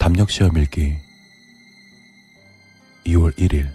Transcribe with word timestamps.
담력 0.00 0.30
시험 0.30 0.56
일기 0.56 0.96
2월 3.04 3.36
1일 3.36 3.70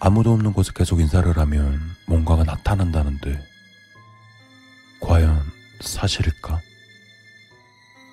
아무도 0.00 0.32
없는 0.32 0.54
곳에 0.54 0.72
계속 0.74 1.00
인사를 1.00 1.36
하면 1.36 1.78
뭔가가 2.06 2.44
나타난다는데 2.44 3.38
과연 5.00 5.38
사실일까? 5.82 6.62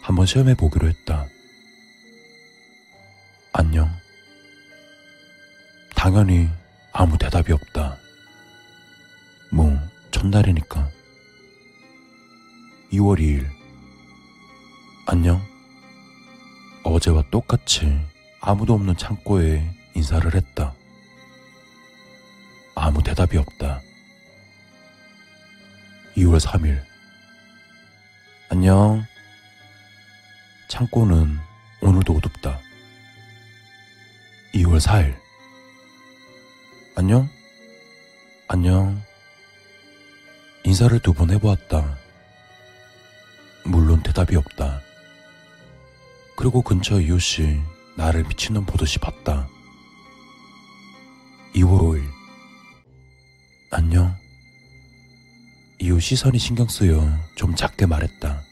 한번 0.01 0.25
시험해 0.25 0.55
보기로 0.55 0.89
했다. 0.89 1.25
안녕. 3.53 3.89
당연히 5.95 6.49
아무 6.91 7.17
대답이 7.17 7.53
없다. 7.53 7.97
뭐, 9.53 9.73
첫날이니까. 10.11 10.89
2월 12.91 13.19
2일. 13.19 13.47
안녕. 15.07 15.54
어제와 16.85 17.23
똑같이 17.31 17.99
아무도 18.39 18.73
없는 18.75 18.95
창고에 18.95 19.67
인사를 19.95 20.33
했다. 20.35 20.73
아무 22.75 23.01
대답이 23.01 23.37
없다. 23.37 23.81
2월 26.17 26.39
3일. 26.39 26.79
안녕. 28.49 29.03
창고는 30.69 31.39
오늘도 31.81 32.13
어둡다. 32.17 32.59
2월 34.53 34.79
4일. 34.79 35.15
안녕? 36.95 37.27
안녕. 38.47 39.01
인사를 40.63 40.99
두 40.99 41.13
번 41.13 41.31
해보았다. 41.31 41.97
물론 43.65 44.03
대답이 44.03 44.35
없다. 44.35 44.81
그리고 46.45 46.61
근처 46.61 47.01
이웃이 47.01 47.59
나를 47.97 48.23
미친놈 48.25 48.67
보듯이 48.67 48.99
봤다. 48.99 49.49
2월 51.55 51.79
5일. 51.79 52.07
안녕. 53.71 54.15
이웃 55.79 55.99
시선이 55.99 56.37
신경 56.37 56.67
쓰여 56.67 57.01
좀 57.33 57.55
작게 57.55 57.87
말했다. 57.87 58.43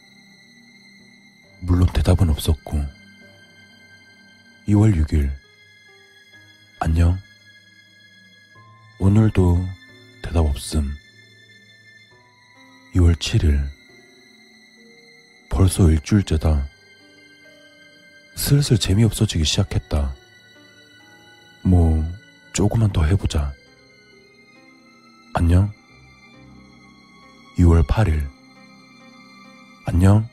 물론 1.62 1.88
대답은 1.94 2.32
없었고. 2.32 2.84
2월 4.70 5.00
6일. 5.06 5.32
안녕. 6.80 7.20
오늘도 8.98 9.68
대답 10.24 10.48
없음. 10.48 10.92
2월 12.96 13.16
7일. 13.18 13.64
벌써 15.52 15.92
일주일째다. 15.92 16.73
슬슬 18.36 18.78
재미없어지기 18.78 19.44
시작했다. 19.44 20.14
뭐, 21.64 22.04
조금만 22.54 22.92
더 22.92 23.04
해보자. 23.04 23.54
안녕? 25.34 25.72
2월 27.58 27.86
8일. 27.88 28.28
안녕? 29.86 30.28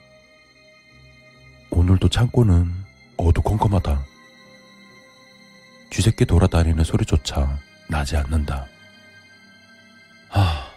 오늘도 1.70 2.08
창고는 2.08 2.72
어두컴컴하다. 3.16 4.04
쥐새끼 5.90 6.24
돌아다니는 6.24 6.84
소리조차 6.84 7.58
나지 7.88 8.16
않는다. 8.16 8.66
아, 10.30 10.70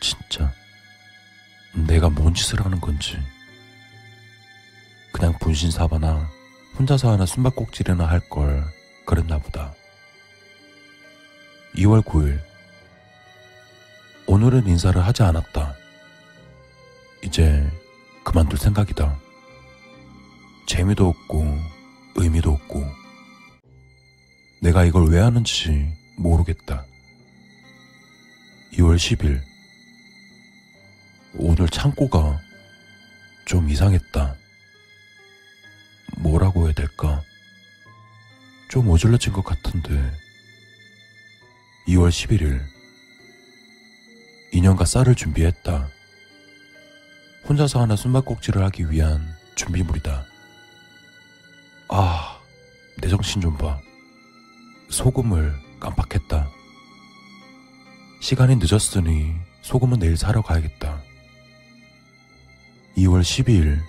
진짜. 0.00 0.52
내가 1.86 2.08
뭔 2.08 2.34
짓을 2.34 2.64
하는 2.64 2.80
건지. 2.80 3.18
그냥 5.36 5.38
분신 5.40 5.70
사바나 5.70 6.30
혼자서 6.78 7.12
하는 7.12 7.26
숨바꼭질이나 7.26 8.06
할 8.06 8.20
걸 8.28 8.64
그랬나 9.04 9.38
보다. 9.38 9.74
2월 11.76 12.02
9일. 12.02 12.40
오늘은 14.26 14.66
인사를 14.66 15.00
하지 15.04 15.22
않았다. 15.22 15.74
이제 17.22 17.70
그만둘 18.24 18.58
생각이다. 18.58 19.18
재미도 20.66 21.08
없고 21.08 21.46
의미도 22.16 22.50
없고 22.50 22.84
내가 24.62 24.84
이걸 24.84 25.08
왜 25.08 25.20
하는지 25.20 25.92
모르겠다. 26.16 26.84
2월 28.72 28.96
10일. 28.96 29.40
오늘 31.38 31.68
창고가 31.68 32.40
좀 33.46 33.68
이상했다. 33.68 34.34
뭐라고 36.16 36.66
해야 36.66 36.72
될까? 36.72 37.22
좀 38.68 38.88
어질러진 38.90 39.32
것 39.32 39.44
같은데. 39.44 39.90
2월 41.88 42.08
11일. 42.08 42.60
인형과 44.52 44.84
쌀을 44.84 45.14
준비했다. 45.14 45.88
혼자서 47.48 47.80
하나 47.80 47.94
숨바꼭질을 47.94 48.62
하기 48.64 48.90
위한 48.90 49.34
준비물이다. 49.54 50.24
아, 51.88 52.40
내 53.00 53.08
정신 53.08 53.40
좀 53.40 53.56
봐. 53.56 53.78
소금을 54.90 55.54
깜빡했다. 55.78 56.50
시간이 58.20 58.56
늦었으니 58.56 59.34
소금은 59.62 59.98
내일 59.98 60.16
사러 60.16 60.42
가야겠다. 60.42 61.00
2월 62.96 63.20
12일. 63.20 63.80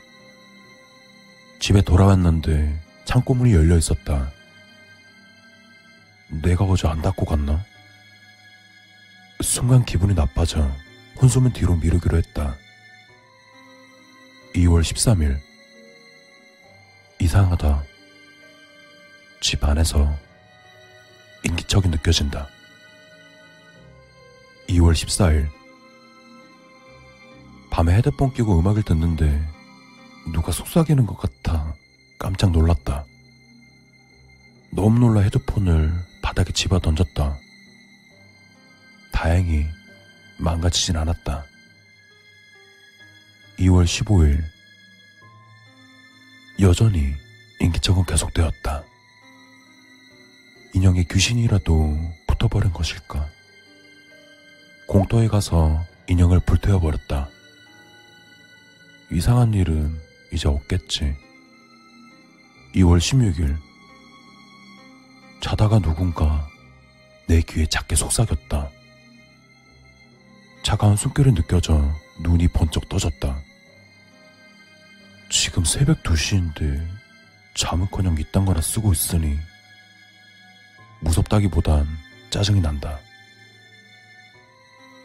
집에 1.60 1.82
돌아왔는데 1.82 2.80
창고문이 3.06 3.54
열려 3.54 3.78
있었다. 3.78 4.32
내가 6.30 6.66
어제 6.66 6.88
안 6.88 7.02
닫고 7.02 7.26
갔나? 7.26 7.64
순간 9.42 9.86
기분이 9.86 10.14
나빠져 10.14 10.70
혼숨은 11.22 11.54
뒤로 11.54 11.76
미루기로 11.76 12.18
했다. 12.18 12.56
2월 14.56 14.82
13일. 14.82 15.40
이상하다. 17.20 17.84
집 19.42 19.64
안에서 19.64 20.16
인기척이 21.44 21.90
느껴진다. 21.90 22.48
2월 24.70 24.94
14일. 24.94 25.50
밤에 27.70 27.96
헤드폰 27.96 28.34
끼고 28.34 28.60
음악을 28.60 28.84
듣는데 28.84 29.48
누가 30.34 30.52
속삭이는 30.52 31.06
것 31.06 31.18
같아 31.18 31.47
깜짝 32.18 32.52
놀랐다. 32.52 33.06
너무 34.72 35.00
놀라 35.00 35.22
헤드폰을 35.22 35.94
바닥에 36.22 36.52
집어 36.52 36.80
던졌다. 36.80 37.38
다행히 39.12 39.66
망가지진 40.38 40.98
않았다. 40.98 41.46
2월 43.60 43.86
15일. 43.86 44.44
여전히 46.60 47.14
인기척은 47.60 48.06
계속되었다. 48.06 48.84
인형의 50.74 51.06
귀신이라도 51.06 51.98
붙어버린 52.28 52.72
것일까? 52.74 53.28
공터에 54.88 55.28
가서 55.28 55.84
인형을 56.08 56.40
불태워버렸다. 56.42 57.30
이상한 59.12 59.54
일은 59.54 60.00
이제 60.32 60.48
없겠지. 60.48 61.27
2월 62.76 63.00
16일. 63.00 63.58
자다가 65.42 65.80
누군가 65.80 66.48
내 67.28 67.42
귀에 67.42 67.66
작게 67.66 67.96
속삭였다. 67.96 68.70
차가운 70.64 70.96
숨결이 70.96 71.34
느껴져 71.34 71.94
눈이 72.22 72.50
번쩍 72.50 72.90
떠졌다. 72.90 73.42
지금 75.30 75.64
새벽 75.64 76.04
2시인데 76.04 76.86
잠은커녕 77.56 78.18
이딴 78.20 78.46
거나 78.46 78.62
쓰고 78.62 78.92
있으니 78.94 79.38
무섭다기보단 81.02 81.88
짜증이 82.30 82.62
난다. 82.62 83.00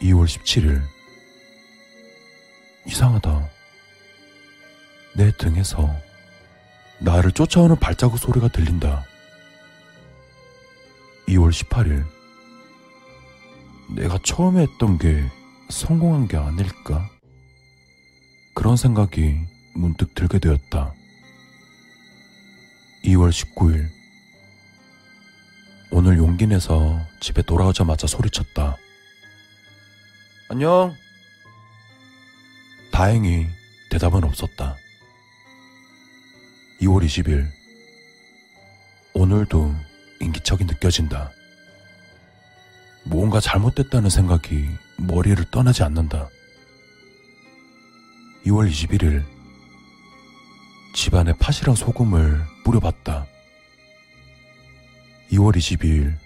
2월 0.01 0.27
17일. 0.27 0.83
이상하다. 2.87 3.49
내 5.15 5.31
등에서 5.37 5.95
나를 7.03 7.33
쫓아오는 7.33 7.77
발자국 7.77 8.19
소리가 8.19 8.49
들린다. 8.49 9.05
2월 11.27 11.51
18일. 11.51 12.05
내가 13.97 14.19
처음에 14.23 14.63
했던 14.63 14.99
게 14.99 15.25
성공한 15.69 16.29
게 16.29 16.37
아닐까? 16.37 17.11
그런 18.55 18.77
생각이 18.77 19.37
문득 19.75 20.15
들게 20.15 20.39
되었다. 20.39 20.95
2월 23.05 23.31
19일. 23.31 23.89
오늘 25.91 26.19
용기 26.19 26.47
내서 26.47 27.01
집에 27.21 27.43
돌아오자마자 27.43 28.07
소리쳤다. 28.07 28.77
안녕. 30.49 30.95
다행히 32.93 33.49
대답은 33.91 34.23
없었다. 34.23 34.77
2월 36.83 37.05
20일. 37.05 37.47
오늘도 39.15 39.73
인기척이 40.21 40.65
느껴진다. 40.65 41.31
뭔가 43.05 43.39
잘못됐다는 43.39 44.11
생각이 44.11 44.69
머리를 44.99 45.45
떠나지 45.53 45.85
않는다. 45.85 46.29
2월 48.47 48.69
21일. 48.69 49.25
집안에 50.95 51.33
팥이랑 51.35 51.77
소금을 51.77 52.43
뿌려봤다. 52.65 53.27
2월 55.31 55.57
22일. 55.57 56.17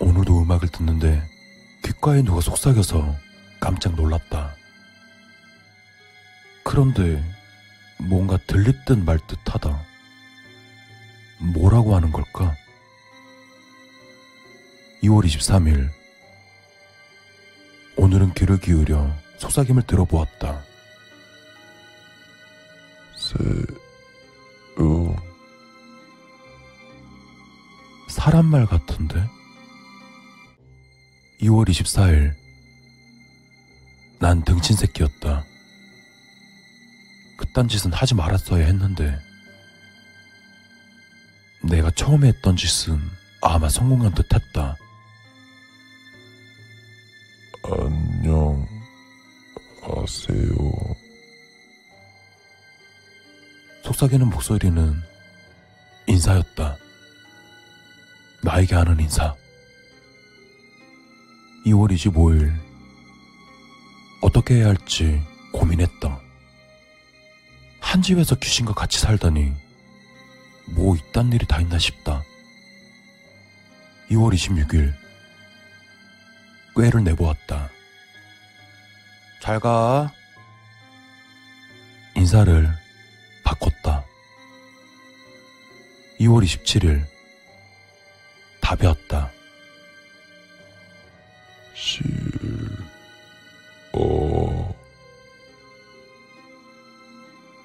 오늘도 0.00 0.42
음악을 0.42 0.68
듣는데 0.68 1.22
귓가에 1.82 2.22
누가 2.22 2.42
속삭여서 2.42 3.16
깜짝 3.58 3.94
놀랐다. 3.94 4.54
그런데 6.64 7.22
뭔가 8.08 8.36
들릴 8.46 8.84
듯말 8.84 9.18
듯 9.26 9.38
하다. 9.44 9.84
뭐라고 11.54 11.96
하는 11.96 12.12
걸까? 12.12 12.54
2월 15.02 15.24
23일. 15.24 15.90
오늘은 17.96 18.34
귀를 18.34 18.58
기울여 18.58 19.16
속삭임을 19.38 19.82
들어보았다. 19.86 20.62
새우 23.16 25.16
사람 28.08 28.46
말 28.46 28.66
같은데? 28.66 29.16
2월 31.40 31.68
24일. 31.68 32.34
난 34.20 34.44
등친 34.44 34.76
새끼였다. 34.76 35.44
그딴 37.36 37.68
짓은 37.68 37.92
하지 37.92 38.14
말았어야 38.14 38.64
했는데. 38.66 39.18
내가 41.62 41.90
처음에 41.90 42.28
했던 42.28 42.56
짓은 42.56 42.98
아마 43.40 43.68
성공한 43.68 44.12
듯 44.14 44.32
했다. 44.34 44.76
안녕 47.64 48.66
하세요 49.82 50.48
속삭이는 53.84 54.28
목소리는 54.30 55.00
인사였다. 56.06 56.76
나에게 58.42 58.74
하는 58.74 58.98
인사. 59.00 59.34
2월 61.66 61.92
25일. 61.92 62.52
어떻게 64.22 64.54
해야 64.54 64.68
할지 64.68 65.20
고민했다. 65.52 66.21
한 67.82 68.00
집에서 68.00 68.36
귀신과 68.36 68.72
같이 68.72 68.98
살다니 68.98 69.52
뭐 70.66 70.96
이딴 70.96 71.30
일이 71.32 71.46
다 71.46 71.60
있나 71.60 71.78
싶다. 71.78 72.22
2월 74.10 74.32
26일. 74.32 74.94
꾀를 76.74 77.04
내보았다. 77.04 77.68
잘 79.42 79.60
가. 79.60 80.10
인사를 82.16 82.72
바꿨다. 83.44 84.04
2월 86.20 86.44
27일 86.44 87.04
답이었다. 88.60 89.30
싫 91.74 92.04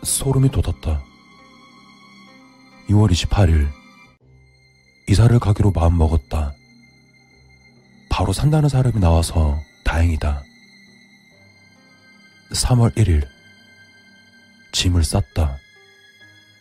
소름이 0.08 0.50
돋았다. 0.50 1.04
2월 2.90 3.12
28일 3.12 3.70
이사를 5.10 5.38
가기로 5.40 5.72
마음 5.72 5.98
먹었다. 5.98 6.54
바로 8.10 8.32
산다는 8.32 8.70
사람이 8.70 9.00
나와서 9.00 9.60
다행이다. 9.84 10.44
3월 12.52 12.96
1일 12.96 13.28
짐을 14.72 15.04
쌌다. 15.04 15.58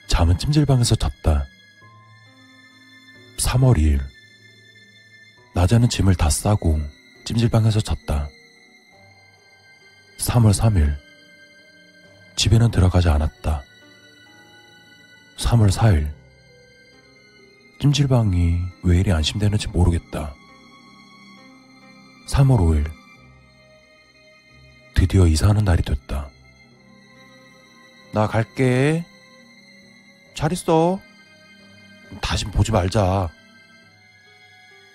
잠은 0.08 0.36
찜질방에서 0.38 0.96
잤다. 0.96 1.46
3월 3.38 3.78
2일 3.78 4.00
낮에는 5.54 5.88
짐을 5.88 6.16
다 6.16 6.28
싸고 6.28 6.80
찜질방에서 7.24 7.80
잤다. 7.80 8.28
3월 10.18 10.52
3일 10.52 11.05
집에는 12.46 12.70
들어가지 12.70 13.08
않았다. 13.08 13.64
3월 15.38 15.68
4일 15.68 16.12
찜질방이 17.80 18.60
왜 18.84 19.00
이리 19.00 19.10
안심되는지 19.10 19.66
모르겠다. 19.68 20.32
3월 22.28 22.58
5일 22.60 22.88
드디어 24.94 25.26
이사하는 25.26 25.64
날이 25.64 25.82
됐다. 25.82 26.28
나 28.12 28.28
갈게. 28.28 29.04
잘 30.34 30.52
있어. 30.52 31.00
다신 32.22 32.52
보지 32.52 32.70
말자. 32.70 33.28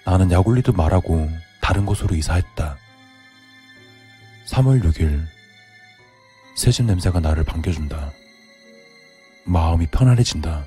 나는 0.05 0.31
약올리도 0.31 0.71
말하고 0.71 1.29
다른 1.59 1.85
곳으로 1.85 2.15
이사했다. 2.15 2.77
3월 4.47 4.81
6일 4.85 5.40
새집 6.61 6.85
냄새가 6.85 7.19
나를 7.19 7.43
반겨준다. 7.43 8.11
마음이 9.45 9.87
편안해진다. 9.87 10.63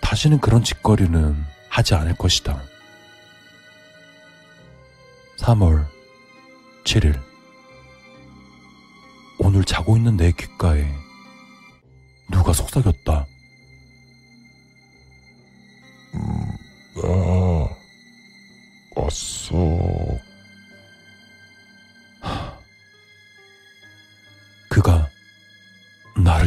다시는 0.00 0.38
그런 0.38 0.62
짓거리는 0.62 1.44
하지 1.68 1.94
않을 1.96 2.14
것이다. 2.16 2.62
3월 5.38 5.88
7일 6.84 7.20
오늘 9.40 9.64
자고 9.64 9.96
있는 9.96 10.16
내 10.16 10.30
귓가에 10.30 10.88
누가 12.30 12.52
속삭였다. 12.52 13.26
나 16.94 17.68
왔어 18.94 20.03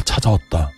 찾아왔다. 0.07 0.71